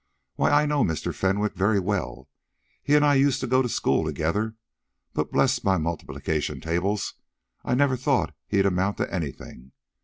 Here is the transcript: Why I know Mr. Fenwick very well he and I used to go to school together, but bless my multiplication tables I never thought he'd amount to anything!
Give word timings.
Why 0.33 0.49
I 0.49 0.65
know 0.65 0.83
Mr. 0.83 1.13
Fenwick 1.13 1.53
very 1.53 1.79
well 1.79 2.27
he 2.81 2.95
and 2.95 3.05
I 3.05 3.13
used 3.13 3.39
to 3.41 3.45
go 3.45 3.61
to 3.61 3.69
school 3.69 4.03
together, 4.03 4.55
but 5.13 5.31
bless 5.31 5.63
my 5.63 5.77
multiplication 5.77 6.59
tables 6.59 7.13
I 7.63 7.75
never 7.75 7.95
thought 7.97 8.33
he'd 8.47 8.65
amount 8.65 8.97
to 8.97 9.13
anything! 9.13 9.73